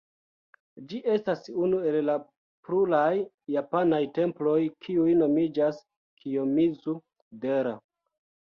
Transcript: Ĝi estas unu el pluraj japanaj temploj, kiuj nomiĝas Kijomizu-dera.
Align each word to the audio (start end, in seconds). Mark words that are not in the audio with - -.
Ĝi 0.91 1.01
estas 1.15 1.43
unu 1.67 1.81
el 1.89 2.09
pluraj 2.69 3.11
japanaj 3.57 4.01
temploj, 4.17 4.57
kiuj 4.87 5.15
nomiĝas 5.23 5.85
Kijomizu-dera. 5.87 7.79